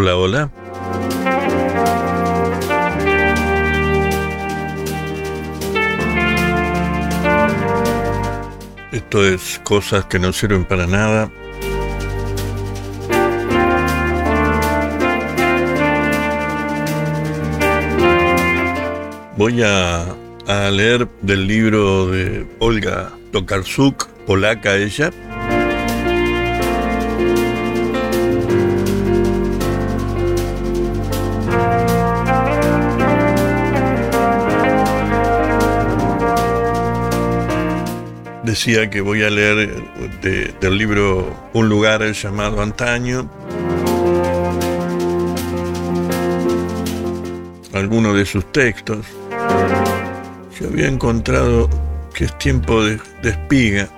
[0.00, 0.50] Hola, hola.
[8.92, 11.28] Esto es cosas que no sirven para nada.
[19.36, 20.14] Voy a,
[20.46, 25.10] a leer del libro de Olga Tokarczuk, polaca ella,
[38.48, 39.74] decía que voy a leer
[40.58, 43.28] del libro Un lugar llamado Antaño.
[47.74, 49.04] Algunos de sus textos.
[50.58, 51.68] Yo había encontrado
[52.14, 53.88] que es tiempo de, de espiga.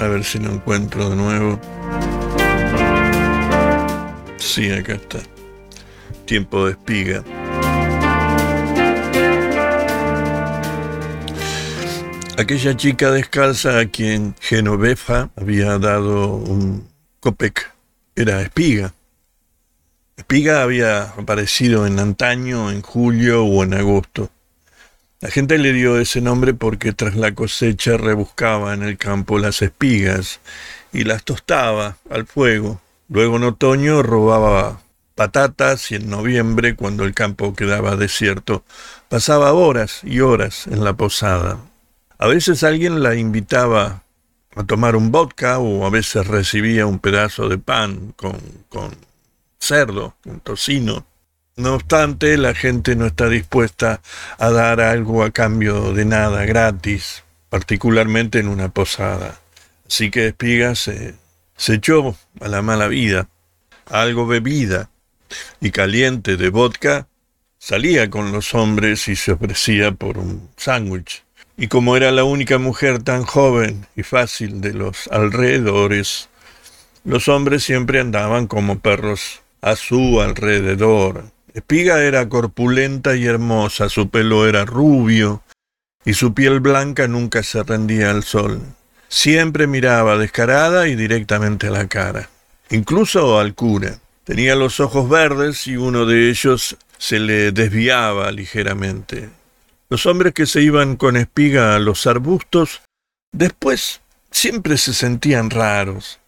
[0.00, 1.60] A ver si lo encuentro de nuevo.
[4.36, 5.20] Sí, acá está.
[6.26, 7.22] Tiempo de espiga.
[12.36, 16.88] Aquella chica descalza a quien Genovefa había dado un
[17.20, 17.72] copec
[18.16, 18.94] era Espiga.
[20.16, 24.30] Espiga había aparecido en antaño, en julio o en agosto.
[25.20, 29.62] La gente le dio ese nombre porque tras la cosecha rebuscaba en el campo las
[29.62, 30.40] espigas
[30.92, 32.80] y las tostaba al fuego.
[33.08, 34.80] Luego en otoño robaba
[35.14, 38.64] patatas y en noviembre, cuando el campo quedaba desierto,
[39.08, 41.58] pasaba horas y horas en la posada.
[42.24, 44.02] A veces alguien la invitaba
[44.56, 48.96] a tomar un vodka o a veces recibía un pedazo de pan con, con
[49.58, 51.04] cerdo, con tocino.
[51.56, 54.00] No obstante, la gente no está dispuesta
[54.38, 59.38] a dar algo a cambio de nada gratis, particularmente en una posada.
[59.86, 61.16] Así que Espiga se,
[61.58, 63.28] se echó a la mala vida.
[63.90, 64.88] Algo bebida
[65.60, 67.06] y caliente de vodka
[67.58, 71.23] salía con los hombres y se ofrecía por un sándwich
[71.56, 76.28] y como era la única mujer tan joven y fácil de los alrededores,
[77.04, 81.24] los hombres siempre andaban como perros a su alrededor.
[81.52, 85.42] Espiga era corpulenta y hermosa, su pelo era rubio
[86.04, 88.60] y su piel blanca nunca se rendía al sol.
[89.08, 92.28] Siempre miraba descarada y directamente a la cara,
[92.70, 93.98] incluso al cura.
[94.24, 99.28] Tenía los ojos verdes y uno de ellos se le desviaba ligeramente.
[99.94, 102.82] Los hombres que se iban con espiga a los arbustos
[103.30, 106.18] después siempre se sentían raros.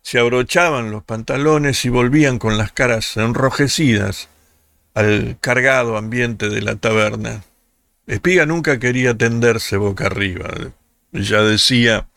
[0.00, 4.30] Se abrochaban los pantalones y volvían con las caras enrojecidas
[4.94, 7.44] al cargado ambiente de la taberna.
[8.06, 10.48] Espiga nunca quería tenderse boca arriba.
[11.12, 12.08] Ella decía,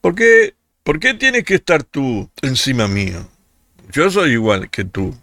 [0.00, 3.28] ¿por qué, ¿por qué tienes que estar tú encima mío?
[3.92, 5.14] Yo soy igual que tú.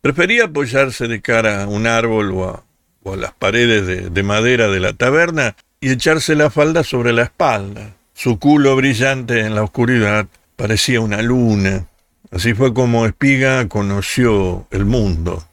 [0.00, 2.64] Prefería apoyarse de cara a un árbol o a,
[3.04, 7.22] o a las paredes de, madera de la taberna y echarse la falda sobre la
[7.22, 7.94] espalda.
[8.14, 10.26] Su culo brillante en la oscuridad
[10.56, 11.86] parecía una luna.
[12.32, 15.46] Así fue como Espiga conoció el mundo.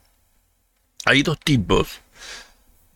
[1.05, 2.01] Hay dos tipos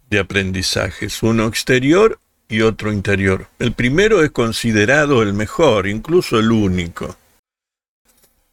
[0.10, 3.48] de aprendizajes, uno exterior y otro interior.
[3.60, 7.18] El primero es considerado el mejor, incluso el único.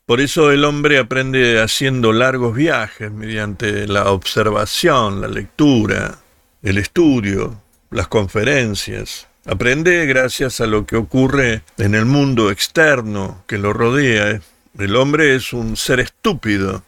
[0.04, 6.18] Por eso el hombre aprende haciendo largos viajes mediante la observación, la lectura,
[6.60, 9.28] el estudio, las conferencias.
[9.46, 14.40] Aprende gracias a lo que ocurre en el mundo externo que lo rodea.
[14.76, 16.82] El hombre es un ser estúpido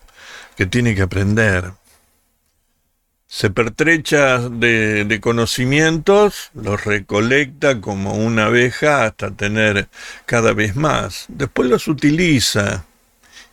[0.57, 1.73] que tiene que aprender.
[3.29, 9.89] Se pertrecha de, conocimientos, los recolecta como una abeja hasta tener
[10.27, 11.27] cada vez más.
[11.29, 12.85] Después los utiliza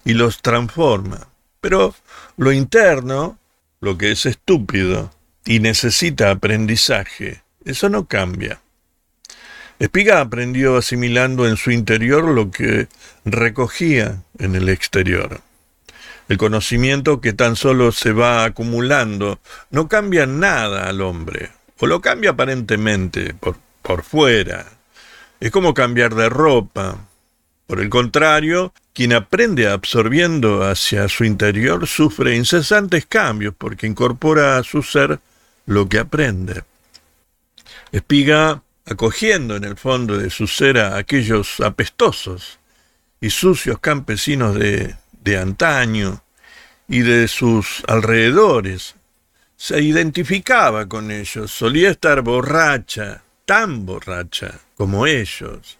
[0.05, 1.27] y los transforma.
[1.59, 1.95] Pero
[2.37, 3.37] lo interno,
[3.79, 5.11] lo que es estúpido
[5.45, 8.61] y necesita aprendizaje, eso no cambia.
[9.79, 12.87] Espiga aprendió asimilando en su interior lo que
[13.25, 15.41] recogía en el exterior.
[16.29, 19.39] El conocimiento que tan solo se va acumulando
[19.71, 21.49] no cambia nada al hombre,
[21.79, 24.65] o lo cambia aparentemente por, por fuera.
[25.39, 26.99] Es como cambiar de ropa,
[27.71, 34.63] por el contrario, quien aprende absorbiendo hacia su interior sufre incesantes cambios porque incorpora a
[34.63, 35.21] su ser
[35.67, 36.65] lo que aprende.
[37.93, 42.59] Espiga acogiendo en el fondo de su ser a aquellos apestosos
[43.21, 46.21] y sucios campesinos de, de antaño
[46.89, 48.95] y de sus alrededores.
[49.55, 55.79] Se identificaba con ellos, solía estar borracha, tan borracha como ellos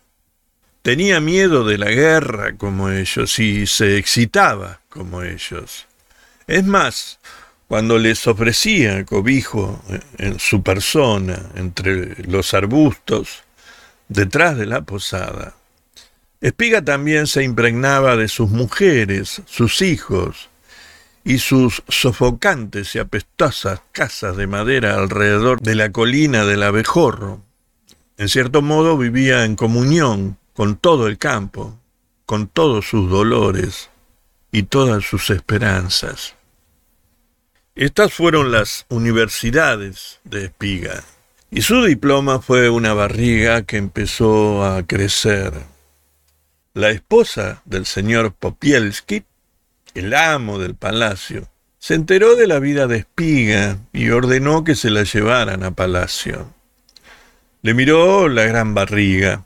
[0.81, 5.87] tenía miedo de la guerra como ellos y se excitaba como ellos.
[6.47, 7.19] Es más,
[7.67, 9.81] cuando les ofrecía cobijo
[10.17, 13.43] en su persona entre los arbustos,
[14.07, 15.55] detrás de la posada,
[16.41, 20.49] Espiga también se impregnaba de sus mujeres, sus hijos
[21.23, 27.43] y sus sofocantes y apestosas casas de madera alrededor de la colina del abejorro.
[28.17, 31.79] En cierto modo vivía en comunión con todo el campo,
[32.25, 33.89] con todos sus dolores
[34.51, 36.35] y todas sus esperanzas.
[37.75, 41.03] Estas fueron las universidades de Espiga,
[41.49, 45.53] y su diploma fue una barriga que empezó a crecer.
[46.73, 49.23] La esposa del señor Popielski,
[49.93, 51.49] el amo del palacio,
[51.79, 56.53] se enteró de la vida de Espiga y ordenó que se la llevaran a palacio.
[57.63, 59.45] Le miró la gran barriga.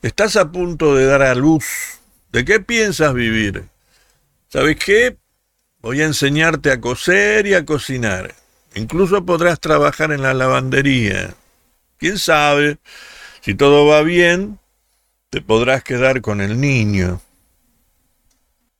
[0.00, 1.98] Estás a punto de dar a luz.
[2.30, 3.64] ¿De qué piensas vivir?
[4.48, 5.16] ¿Sabes qué?
[5.80, 8.32] Voy a enseñarte a coser y a cocinar.
[8.76, 11.34] Incluso podrás trabajar en la lavandería.
[11.98, 12.78] ¿Quién sabe?
[13.40, 14.60] Si todo va bien,
[15.30, 17.20] te podrás quedar con el niño.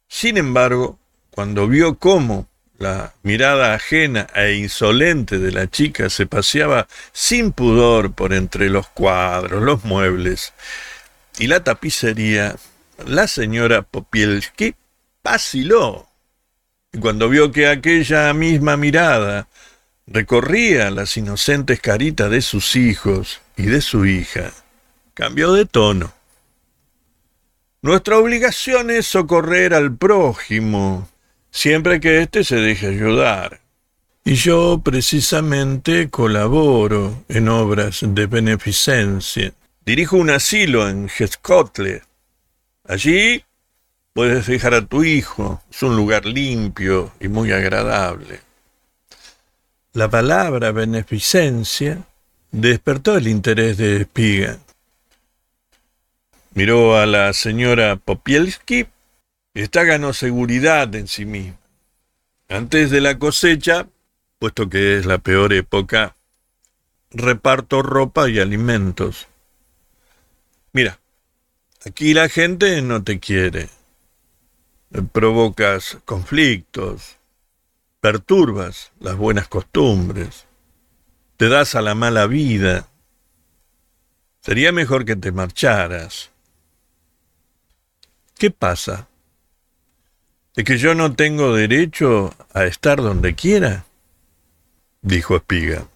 [0.07, 1.01] Sin embargo,
[1.33, 2.47] cuando vio cómo
[2.79, 8.89] la mirada ajena e insolente de la chica se paseaba sin pudor por entre los
[8.89, 10.53] cuadros, los muebles
[11.39, 12.57] y la tapicería,
[13.07, 14.75] la señora Popielski
[15.23, 16.09] vaciló
[16.93, 19.49] y cuando vio que aquella misma mirada
[20.07, 24.53] recorría las inocentes caritas de sus hijos y de su hija,
[25.15, 26.13] cambió de tono.
[27.83, 31.09] Nuestra obligación es socorrer al prójimo,
[31.51, 33.61] siempre que éste se deje ayudar.
[34.25, 39.53] Y yo precisamente colaboro en obras de beneficencia.
[39.89, 42.03] Dirijo un asilo en Gescotle.
[42.85, 43.43] Allí
[44.13, 45.63] Puedes dejar a tu hijo.
[45.71, 48.41] Es un lugar limpio y muy agradable.
[49.95, 52.03] La palabra beneficencia
[52.51, 54.59] despertó el interés de Espiga.
[56.53, 58.89] Miró a la señora Popielski.
[59.55, 61.57] Esta ganó seguridad en sí misma.
[62.51, 63.87] Antes de la cosecha,
[64.39, 66.15] puesto que es la peor época,
[67.11, 69.29] reparto ropa y alimentos.
[70.73, 71.01] Mira,
[71.85, 73.69] aquí la gente no te quiere
[75.13, 77.17] provocas conflictos,
[78.01, 80.47] perturbas las buenas costumbres,
[81.37, 82.89] te das a la mala vida.
[84.41, 86.31] Sería mejor que te marcharas.
[88.39, 89.09] ¿Qué pasa?
[90.57, 93.85] ¿Es que yo no tengo derecho a estar donde quiera?
[95.03, 95.87] dijo Espiga.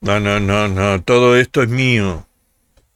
[0.00, 2.26] No, no, no, no, todo esto es mío.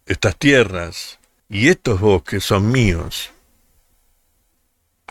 [0.06, 1.18] Estas tierras
[1.48, 3.30] y estos bosques son míos.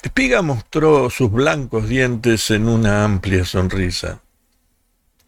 [0.04, 4.22] Espiga mostró sus blancos dientes en una amplia sonrisa.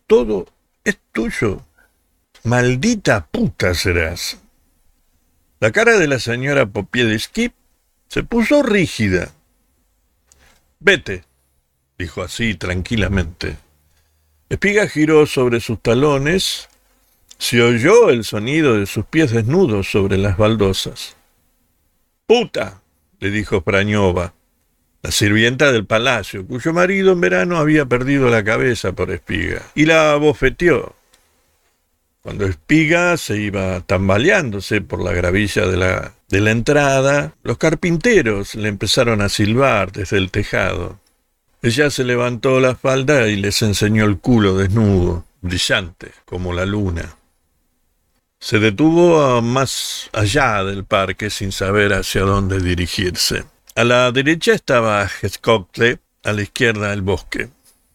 [0.06, 0.48] Todo
[0.84, 1.66] es tuyo.
[2.44, 4.38] Maldita puta serás.
[5.60, 7.52] La cara de la señora Popielski
[8.08, 9.32] se puso rígida.
[10.80, 11.24] Vete,
[11.98, 13.58] dijo así tranquilamente.
[14.50, 16.70] Espiga giró sobre sus talones.
[17.38, 21.16] Se oyó el sonido de sus pies desnudos sobre las baldosas.
[22.26, 22.82] Puta,
[23.20, 24.34] le dijo Prañova
[25.06, 29.86] la sirvienta del palacio, cuyo marido en verano había perdido la cabeza por Espiga, y
[29.86, 30.96] la bofeteó.
[32.24, 38.56] Cuando Espiga se iba tambaleándose por la gravilla de la, de la entrada, los carpinteros
[38.56, 41.00] le empezaron a silbar desde el tejado.
[41.62, 47.16] Ella se levantó la falda y les enseñó el culo desnudo, brillante como la luna.
[48.46, 53.44] Se detuvo más allá del parque sin saber hacia dónde dirigirse.
[53.74, 57.50] A la derecha estaba Hescocle, a la izquierda el bosque.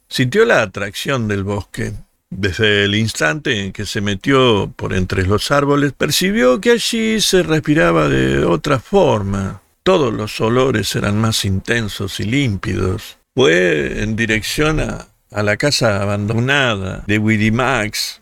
[0.09, 1.93] Sintió la atracción del bosque.
[2.31, 7.45] Desde el instante en que se metió por entre los árboles, percibió que allí se
[7.45, 9.63] respiraba de otra forma.
[9.85, 13.19] Todos los olores eran más intensos y límpidos.
[13.37, 18.21] Fue en dirección a, la casa abandonada de Widdy Max,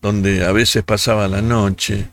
[0.00, 2.08] donde a veces pasaba la noche.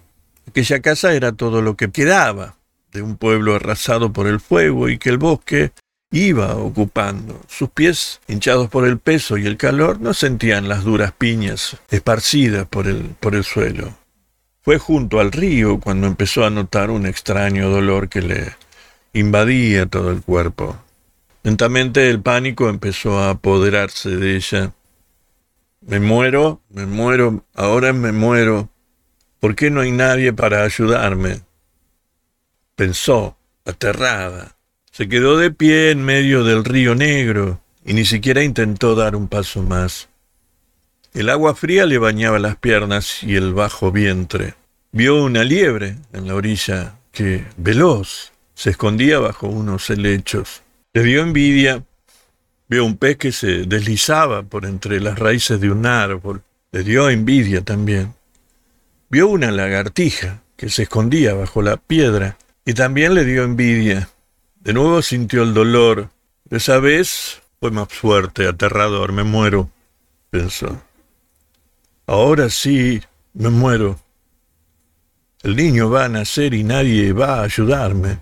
[0.48, 2.56] Aquella casa era todo lo que quedaba
[2.92, 5.72] de un pueblo arrasado por el fuego y que el bosque
[6.12, 7.42] iba ocupando.
[7.48, 12.68] Sus pies, hinchados por el peso y el calor, no sentían las duras piñas esparcidas
[12.68, 13.94] por el, por el suelo.
[14.62, 18.56] Fue junto al río cuando empezó a notar un extraño dolor que le
[19.13, 20.77] invadía todo el cuerpo.
[21.44, 24.72] Lentamente el pánico empezó a apoderarse de ella.
[25.86, 28.70] Me muero, me muero, ahora me muero,
[29.46, 31.42] ¿Por qué no hay nadie para ayudarme?
[32.75, 34.56] Pensó, aterrada.
[34.92, 39.27] Se quedó de pie en medio del río negro y ni siquiera intentó dar un
[39.27, 40.10] paso más.
[41.13, 44.56] El agua fría le bañaba las piernas y el bajo vientre.
[44.92, 50.63] Vio una liebre en la orilla que, veloz, se escondía bajo unos helechos.
[50.94, 51.84] Le dio envidia.
[52.67, 56.41] Vio un pez que se deslizaba por entre las raíces de un árbol.
[56.72, 58.13] Le dio envidia también.
[59.10, 64.10] Vio una lagartija que se escondía bajo la piedra y también le dio envidia.
[64.60, 66.10] De nuevo sintió el dolor.
[66.50, 69.12] Esa vez fue más fuerte, aterrador.
[69.12, 69.69] Me muero,
[70.31, 70.81] pensó.
[72.07, 73.01] Ahora sí,
[73.34, 74.00] me muero.
[75.43, 78.17] El niño va a nacer y nadie va a ayudarme.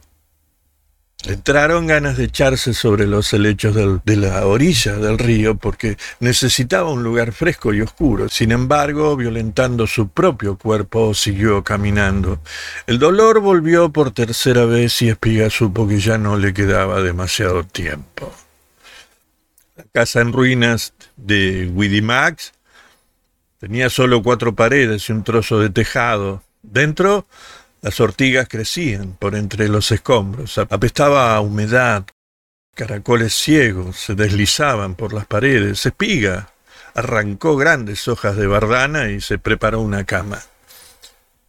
[1.25, 7.01] Entraron ganas de echarse sobre los helechos de la orilla del río porque necesitaba un
[7.01, 8.27] lugar fresco y oscuro.
[8.27, 12.39] Sin embargo, violentando su propio cuerpo, siguió caminando.
[12.87, 17.63] El dolor volvió por tercera vez y Espiga supo que ya no le quedaba demasiado
[17.63, 18.33] tiempo.
[19.77, 22.51] La casa en ruinas de Widimax
[23.59, 26.43] tenía solo cuatro paredes y un trozo de tejado.
[26.63, 27.27] Dentro
[27.83, 32.05] las ortigas crecían por entre los escombros, apestaba a humedad,
[32.73, 36.49] caracoles ciegos se deslizaban por las paredes, espiga
[36.95, 40.41] arrancó grandes hojas de bardana y se preparó una cama.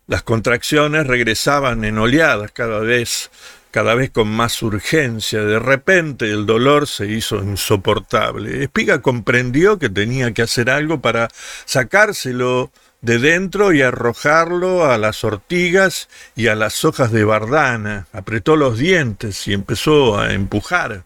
[0.08, 3.30] Las contracciones regresaban en oleadas cada vez,
[3.70, 5.42] cada vez con más urgencia.
[5.42, 8.64] De repente el dolor se hizo insoportable.
[8.64, 11.28] Espiga comprendió que tenía que hacer algo para
[11.64, 12.72] sacárselo
[13.04, 18.06] de dentro y arrojarlo a las ortigas y a las hojas de bardana.
[18.12, 21.04] Apretó los dientes y empezó a empujar.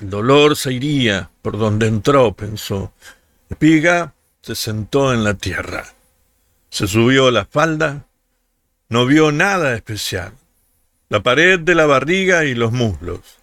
[0.00, 2.92] El dolor se iría por donde entró, pensó.
[3.48, 5.84] Espiga se sentó en la tierra.
[6.68, 8.06] Se subió a la espalda.
[8.88, 10.32] No vio nada especial.
[11.08, 13.39] La pared de la barriga y los muslos.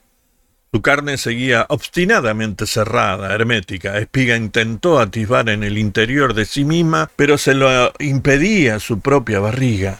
[0.78, 3.98] Su carne seguía obstinadamente cerrada, hermética.
[3.98, 9.40] Espiga intentó atisbar en el interior de sí misma, pero se lo impedía su propia
[9.40, 10.00] barriga.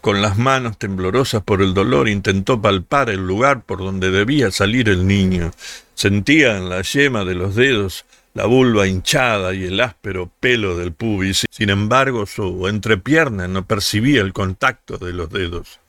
[0.00, 4.88] Con las manos temblorosas por el dolor intentó palpar el lugar por donde debía salir
[4.88, 5.50] el niño.
[5.94, 10.94] Sentía en la yema de los dedos la vulva hinchada y el áspero pelo del
[10.94, 11.44] pubis.
[11.50, 15.80] Sin embargo, su entrepierna no percibía el contacto de los dedos.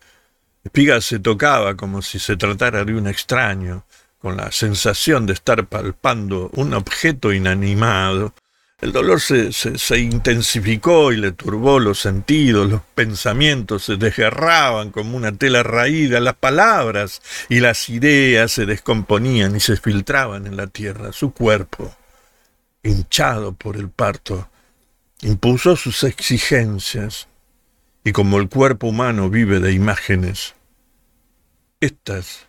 [0.65, 3.85] Espiga se tocaba como si se tratara de un extraño,
[4.17, 8.33] con la sensación de estar palpando un objeto inanimado.
[8.81, 15.15] El dolor se, se, intensificó y le turbó los sentidos, los pensamientos se desgarraban como
[15.15, 20.65] una tela raída, las palabras y las ideas se descomponían y se filtraban en la
[20.65, 21.13] tierra.
[21.13, 21.95] Su cuerpo,
[22.81, 24.49] hinchado por el parto,
[25.21, 27.27] impuso sus exigencias,
[28.03, 30.54] y como el cuerpo humano vive de imágenes,
[31.85, 32.47] éstas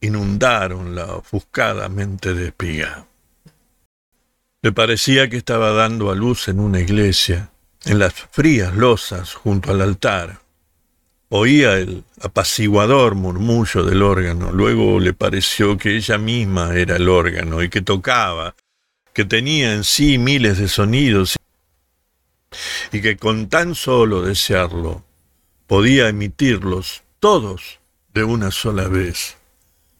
[0.00, 3.06] inundaron la ofuscada mente de Espiga.
[4.62, 7.50] Le parecía que estaba dando a luz en una iglesia,
[7.84, 10.40] en las frías losas junto al altar.
[11.28, 17.62] Oía el apaciguador murmullo del órgano, luego le pareció que ella misma era el órgano
[17.62, 18.54] y que tocaba,
[19.12, 21.36] que tenía en sí miles de sonidos
[22.92, 25.04] y que con tan solo desearlo
[25.66, 27.80] podía emitirlos todos
[28.14, 29.36] de una sola vez.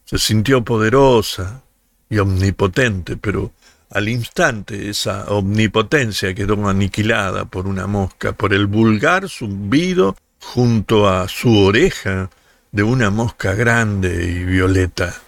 [0.05, 1.61] Se sintió poderosa
[2.09, 3.51] y omnipotente, pero
[3.91, 11.27] al instante esa omnipotencia quedó aniquilada por una mosca, por el vulgar zumbido junto a
[11.27, 12.29] su oreja
[12.71, 15.21] de una mosca grande y violeta.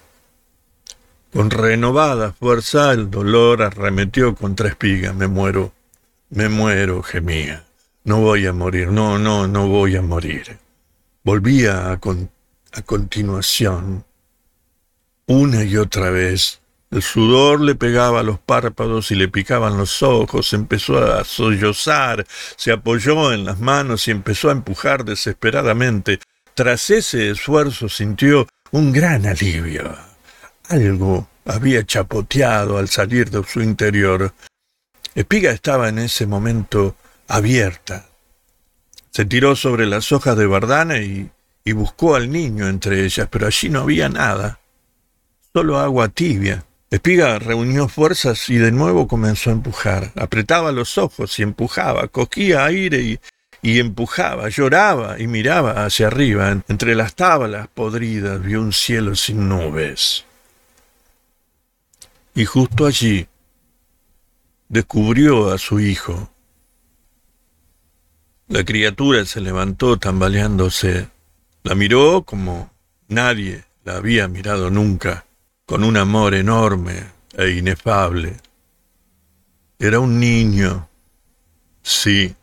[1.34, 5.14] Con renovada fuerza el dolor arremetió contra Espiga.
[5.14, 5.74] Me muero,
[6.30, 7.64] me muero, gemía.
[8.06, 10.58] No voy a morir, no, no, no voy a morir.
[11.24, 12.00] Volvía a,
[12.78, 14.06] a continuación,
[15.26, 16.62] una y otra vez.
[16.92, 22.26] El sudor le pegaba a los párpados y le picaban los ojos, empezó a sollozar,
[22.56, 26.20] se apoyó en las manos y empezó a empujar desesperadamente.
[26.54, 29.98] Tras ese esfuerzo sintió un gran alivio.
[30.70, 34.34] Algo había chapoteado al salir de su interior.
[35.16, 36.96] Espiga estaba en ese momento
[37.28, 38.06] abierta.
[39.10, 41.32] Se tiró sobre las hojas de bardana y,
[41.68, 44.62] y buscó al niño entre ellas, pero allí no había nada,
[45.52, 46.64] solo agua tibia.
[46.90, 50.14] Espiga reunió fuerzas y de nuevo comenzó a empujar.
[50.16, 53.20] Apretaba los ojos y empujaba, cogía aire y,
[53.62, 56.64] y empujaba, lloraba y miraba hacia arriba.
[56.70, 60.24] Entre las tablas podridas vio un cielo sin nubes.
[62.34, 63.28] Y justo allí,
[64.70, 66.32] descubrió a su hijo.
[68.48, 71.17] La criatura se levantó tambaleándose.
[71.68, 72.72] La miró como
[73.10, 75.26] nadie la había mirado nunca,
[75.66, 78.38] con un amor enorme e inefable.
[79.78, 80.88] Era un niño,
[81.82, 82.34] sí.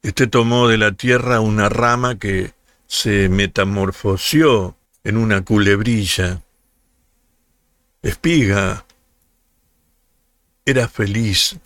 [0.00, 2.54] Este tomó de la tierra una rama que
[2.86, 6.40] se metamorfoseó en una culebrilla.
[8.00, 8.86] Espiga
[10.64, 11.58] era feliz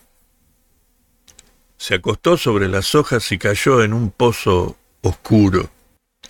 [1.87, 5.71] se acostó sobre las hojas y cayó en un pozo oscuro.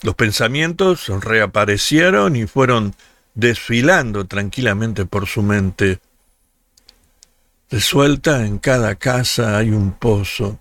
[0.03, 2.95] Los pensamientos reaparecieron y fueron
[3.33, 5.99] desfilando tranquilamente por su mente.
[7.71, 10.61] Resuelta en cada casa hay un pozo.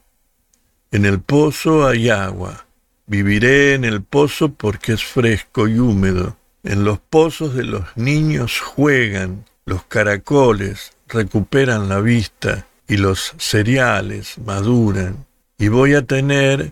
[0.92, 2.66] En el pozo hay agua.
[3.06, 6.38] Viviré en el pozo porque es fresco y húmedo.
[6.64, 14.38] En los pozos de los niños juegan, los caracoles recuperan la vista y los cereales
[14.38, 15.26] maduran
[15.58, 16.72] y voy a tener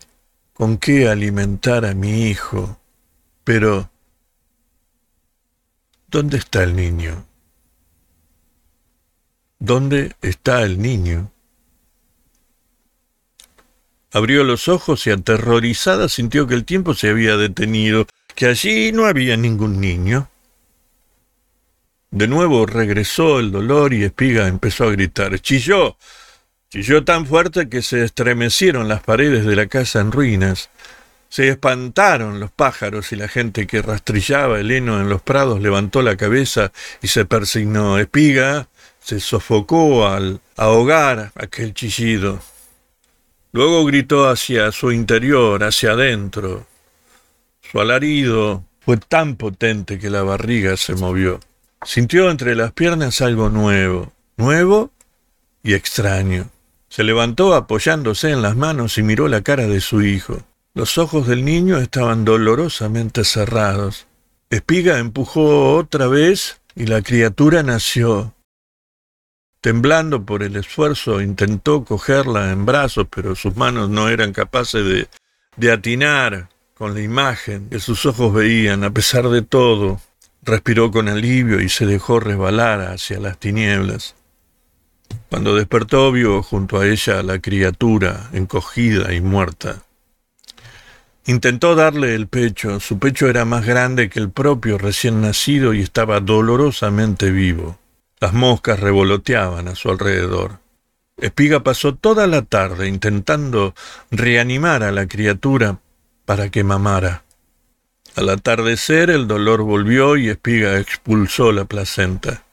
[0.53, 2.77] con qué alimentar a mi hijo.
[3.43, 3.89] Pero,
[6.07, 7.25] ¿dónde está el niño?
[9.59, 11.31] ¿Dónde está el niño?
[14.11, 18.05] Abrió los ojos y aterrorizada sintió que el tiempo se había detenido,
[18.35, 20.29] que allí no había ningún niño.
[22.13, 25.39] De nuevo regresó el dolor y Espiga empezó a gritar.
[25.39, 25.97] Chilló,
[26.69, 30.69] chilló tan fuerte que se estremecieron las paredes de la casa en ruinas.
[31.27, 36.03] Se espantaron los pájaros y la gente que rastrillaba el heno en los prados levantó
[36.03, 37.97] la cabeza y se persignó.
[37.97, 38.67] Espiga
[38.99, 42.39] se sofocó al ahogar aquel chillido.
[43.53, 46.67] Luego gritó hacia su interior, hacia adentro.
[47.71, 51.39] Su alarido fue tan potente que la barriga se movió.
[51.85, 54.91] Sintió entre las piernas algo nuevo, nuevo
[55.63, 56.49] y extraño.
[56.89, 60.43] Se levantó apoyándose en las manos y miró la cara de su hijo.
[60.73, 64.07] Los ojos del niño estaban dolorosamente cerrados.
[64.49, 68.33] Espiga empujó otra vez y la criatura nació.
[69.61, 75.07] Temblando por el esfuerzo, intentó cogerla en brazos, pero sus manos no eran capaces de,
[75.55, 80.01] de atinar con la imagen que sus ojos veían, a pesar de todo.
[80.45, 84.15] Respiró con alivio y se dejó resbalar hacia las tinieblas.
[85.29, 89.83] Cuando despertó vio junto a ella a la criatura, encogida y muerta.
[91.25, 95.81] Intentó darle el pecho, su pecho era más grande que el propio recién nacido y
[95.81, 97.79] estaba dolorosamente vivo.
[98.19, 100.59] Las moscas revoloteaban a su alrededor.
[101.17, 103.73] Espiga pasó toda la tarde intentando
[104.11, 105.79] reanimar a la criatura
[106.25, 107.23] para que mamara.
[108.15, 112.43] Al atardecer el dolor volvió y Espiga expulsó la placenta.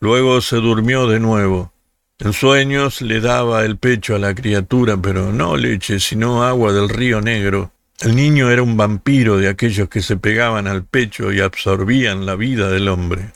[0.00, 1.72] Luego se durmió de nuevo.
[2.18, 6.88] En sueños le daba el pecho a la criatura, pero no leche, sino agua del
[6.88, 7.72] río negro.
[8.00, 12.34] El niño era un vampiro de aquellos que se pegaban al pecho y absorbían la
[12.34, 13.30] vida del hombre.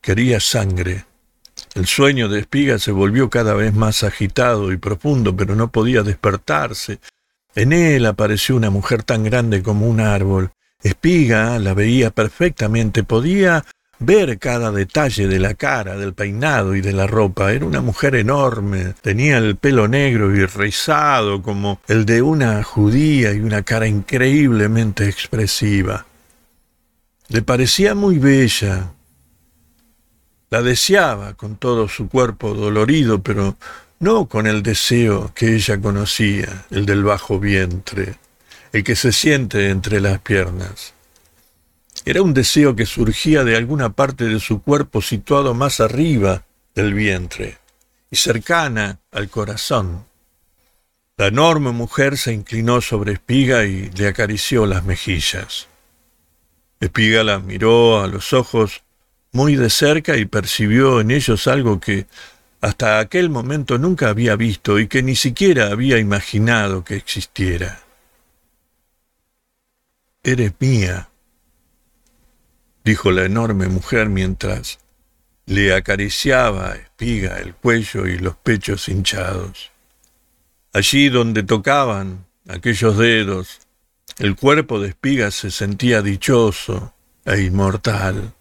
[0.00, 1.04] Quería sangre.
[1.74, 6.02] El sueño de espiga se volvió cada vez más agitado y profundo, pero no podía
[6.02, 6.98] despertarse.
[7.56, 10.50] En él apareció una mujer tan grande como un árbol.
[10.82, 13.64] Espiga la veía perfectamente, podía
[13.98, 17.52] ver cada detalle de la cara, del peinado y de la ropa.
[17.52, 23.32] Era una mujer enorme, tenía el pelo negro y rizado como el de una judía
[23.32, 26.04] y una cara increíblemente expresiva.
[27.28, 28.92] Le parecía muy bella.
[30.50, 33.56] La deseaba con todo su cuerpo dolorido, pero
[33.98, 38.16] no con el deseo que ella conocía, el del bajo vientre,
[38.72, 40.94] el que se siente entre las piernas.
[42.04, 46.94] Era un deseo que surgía de alguna parte de su cuerpo situado más arriba del
[46.94, 47.58] vientre
[48.10, 50.04] y cercana al corazón.
[51.16, 55.66] La enorme mujer se inclinó sobre Espiga y le acarició las mejillas.
[56.78, 58.82] Espiga la miró a los ojos
[59.32, 62.06] muy de cerca y percibió en ellos algo que
[62.66, 67.80] hasta aquel momento nunca había visto y que ni siquiera había imaginado que existiera.
[70.24, 71.08] Eres mía,
[72.82, 74.80] dijo la enorme mujer mientras
[75.44, 79.70] le acariciaba a espiga el cuello y los pechos hinchados.
[80.72, 83.60] Allí donde tocaban aquellos dedos,
[84.18, 86.92] el cuerpo de espiga se sentía dichoso
[87.24, 88.34] e inmortal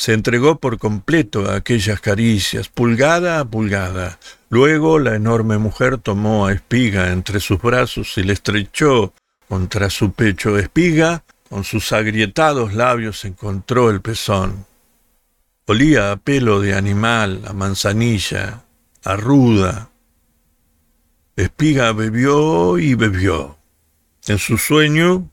[0.00, 4.18] se entregó por completo a aquellas caricias, pulgada a pulgada.
[4.48, 9.12] Luego la enorme mujer tomó a Espiga entre sus brazos y le estrechó
[9.46, 10.56] contra su pecho.
[10.56, 14.64] Espiga, con sus agrietados labios, encontró el pezón.
[15.66, 18.64] Olía a pelo de animal, a manzanilla,
[19.04, 19.90] a ruda,
[21.36, 23.58] Espiga bebió y bebió.
[24.26, 25.29] En su sueño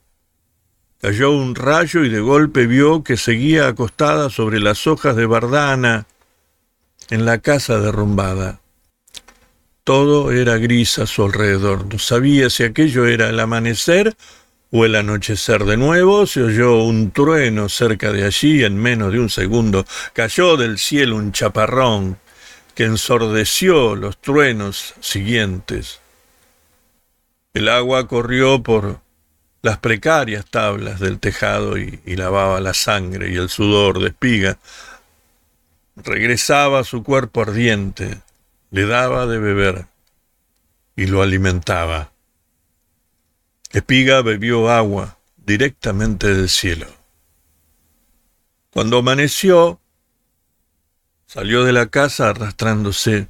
[1.01, 6.05] cayó un rayo y de golpe vio que seguía acostada sobre las hojas de bardana
[7.10, 8.60] en la casa derrumbada.
[9.83, 11.86] Todo era gris a su alrededor.
[11.86, 14.17] No sabía si aquello era el amanecer
[14.71, 15.63] o el anochecer.
[15.63, 19.86] De nuevo se oyó un trueno cerca de allí en menos de un segundo.
[20.13, 22.17] Cayó del cielo un chaparrón
[22.75, 26.01] que ensordeció los truenos siguientes.
[27.53, 28.99] El agua corrió por
[29.67, 34.58] las precarias tablas del tejado y, lavaba la sangre y el sudor de espiga.
[35.97, 38.21] Regresaba a su cuerpo ardiente,
[38.71, 39.88] le daba de beber
[40.95, 42.12] y lo alimentaba.
[43.73, 46.88] Espiga bebió agua directamente del cielo.
[48.71, 49.82] Cuando amaneció,
[51.27, 53.27] Salió de la casa arrastrándose.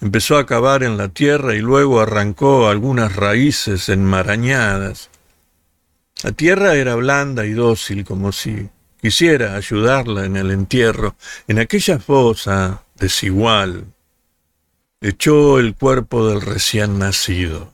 [0.00, 5.10] Empezó a cavar en la tierra y luego arrancó algunas raíces enmarañadas.
[6.22, 8.68] La tierra era blanda y dócil, como si
[9.00, 11.16] quisiera ayudarla en el entierro.
[11.46, 13.86] En aquella fosa desigual,
[15.00, 17.72] echó el cuerpo del recién nacido.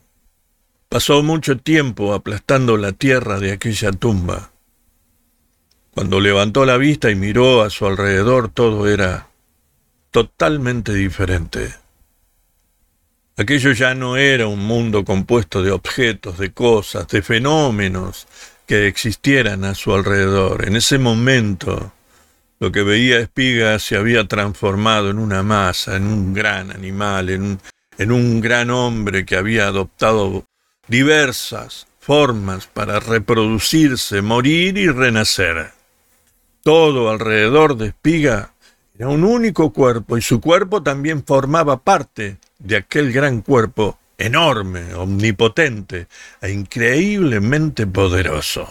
[0.88, 4.50] Pasó mucho tiempo aplastando la tierra de aquella tumba.
[5.94, 9.28] Cuando levantó la vista y miró a su alrededor, todo era
[10.10, 11.81] totalmente diferente.
[13.36, 18.26] Aquello ya no era un mundo compuesto de objetos, de cosas, de fenómenos
[18.66, 20.66] que existieran a su alrededor.
[20.66, 21.92] En ese momento,
[22.60, 27.42] lo que veía Espiga se había transformado en una masa, en un gran animal, en
[27.42, 27.60] un,
[27.96, 30.44] en un gran hombre que había adoptado
[30.86, 35.70] diversas formas para reproducirse, morir y renacer.
[36.62, 38.52] Todo alrededor de Espiga
[38.98, 44.94] era un único cuerpo y su cuerpo también formaba parte de aquel gran cuerpo enorme,
[44.94, 46.06] omnipotente
[46.40, 48.70] e increíblemente poderoso.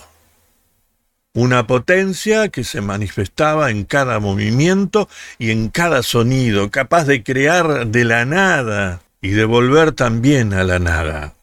[1.34, 7.88] Una potencia que se manifestaba en cada movimiento y en cada sonido, capaz de crear
[7.88, 11.36] de la nada y de volver también a la nada.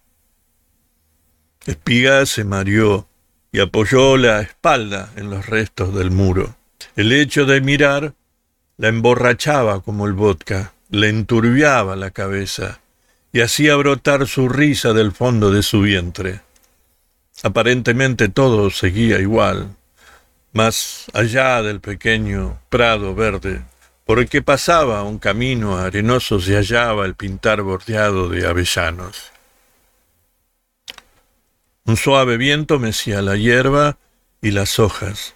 [1.66, 3.08] Espiga se mareó
[3.50, 6.54] y apoyó la espalda en los restos del muro.
[6.96, 8.14] El hecho de mirar
[8.78, 12.80] la emborrachaba como el vodka, le enturbiaba la cabeza
[13.32, 16.40] y hacía brotar su risa del fondo de su vientre.
[17.42, 19.76] Aparentemente todo seguía igual,
[20.52, 23.62] más allá del pequeño prado verde,
[24.04, 29.32] por el que pasaba un camino arenoso se hallaba el pintar bordeado de avellanos.
[31.84, 33.98] Un suave viento mecía la hierba
[34.40, 35.34] y las hojas.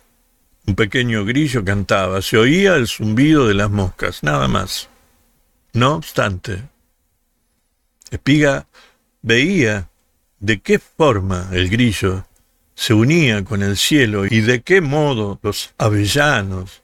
[0.66, 4.88] Un pequeño grillo cantaba, se oía el zumbido de las moscas, nada más.
[5.72, 6.62] No obstante,
[8.12, 8.66] Espiga
[9.22, 9.88] veía
[10.38, 12.26] de qué forma el grillo
[12.74, 16.82] se unía con el cielo y de qué modo los avellanos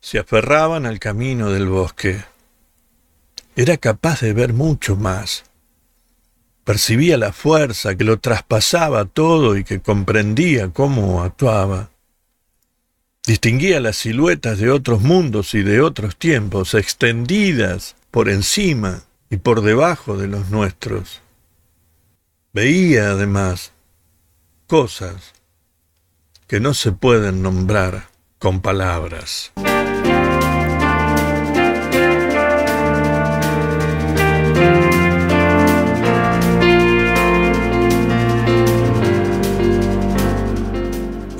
[0.00, 2.22] se aferraban al camino del bosque.
[3.56, 5.44] Era capaz de ver mucho más,
[6.64, 11.88] percibía la fuerza que lo traspasaba todo y que comprendía cómo actuaba.
[13.28, 19.60] Distinguía las siluetas de otros mundos y de otros tiempos, extendidas por encima y por
[19.60, 21.20] debajo de los nuestros.
[22.54, 23.72] Veía además
[24.66, 25.34] cosas
[26.46, 29.52] que no se pueden nombrar con palabras.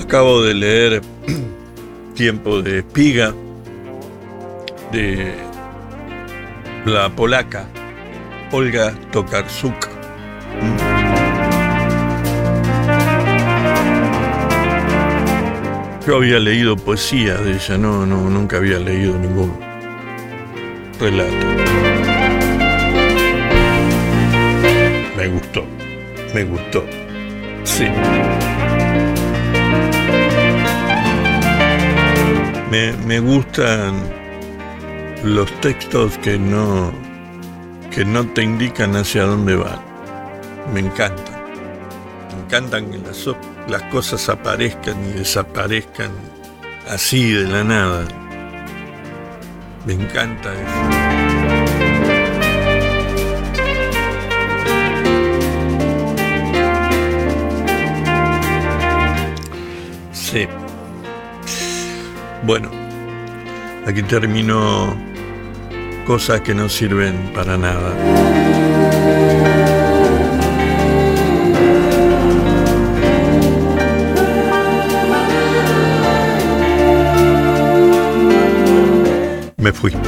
[0.03, 1.18] Acabo de leer
[2.19, 3.33] Tiempo de Espiga
[4.91, 5.37] de
[6.85, 7.65] la polaca
[8.51, 9.89] Olga Tokarczuk.
[16.05, 19.57] Yo había leído poesía de ella, no, no, nunca había leído ningún
[20.99, 21.47] relato.
[25.17, 25.65] Me gustó,
[26.35, 26.85] me gustó,
[27.63, 27.87] sí.
[32.71, 33.95] Me, gustan
[35.25, 36.93] los textos que no,
[37.91, 39.81] que no te indican hacia dónde van.
[40.75, 41.43] Me encantan.
[42.31, 43.27] Me encantan que las,
[43.69, 46.11] las cosas aparezcan y desaparezcan
[46.89, 48.05] así de la nada.
[49.87, 51.19] Me encanta eso.
[60.13, 60.47] Sí.
[62.45, 62.71] Bueno,
[63.87, 64.97] aquí termino
[66.07, 67.95] cosas que no sirven para nada.
[79.59, 80.08] Me fui.